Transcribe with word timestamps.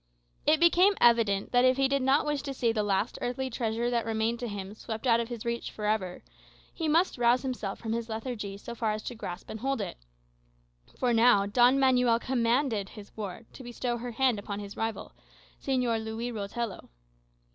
It 0.47 0.59
became 0.59 0.95
evident, 0.99 1.51
that 1.51 1.63
if 1.63 1.77
he 1.77 1.87
did 1.87 2.01
not 2.01 2.25
wish 2.25 2.41
to 2.41 2.55
see 2.55 2.71
the 2.71 2.81
last 2.81 3.19
earthly 3.21 3.51
treasure 3.51 3.91
that 3.91 4.03
remained 4.03 4.39
to 4.39 4.47
him 4.47 4.73
swept 4.73 5.05
out 5.05 5.19
of 5.19 5.27
his 5.27 5.45
reach 5.45 5.69
for 5.69 5.85
ever, 5.85 6.23
he 6.73 6.87
must 6.87 7.19
rouse 7.19 7.43
himself 7.43 7.77
from 7.77 7.93
his 7.93 8.09
lethargy 8.09 8.57
so 8.57 8.73
far 8.73 8.93
as 8.93 9.03
to 9.03 9.13
grasp 9.13 9.47
and 9.51 9.59
hold 9.59 9.79
it; 9.79 9.99
for 10.97 11.13
now 11.13 11.45
Don 11.45 11.79
Manuel 11.79 12.17
commanded 12.17 12.89
his 12.89 13.15
ward 13.15 13.45
to 13.53 13.61
bestow 13.61 13.97
her 13.97 14.13
hand 14.13 14.39
upon 14.39 14.59
his 14.59 14.75
rival, 14.75 15.11
Señor 15.63 16.03
Luis 16.03 16.33
Rotelo. 16.33 16.89